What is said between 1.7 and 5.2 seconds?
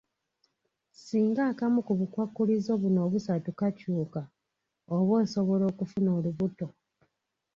ku bukwakkulizo buno obusatu kakyuka, oba